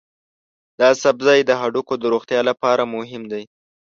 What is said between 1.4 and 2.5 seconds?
د هډوکو د روغتیا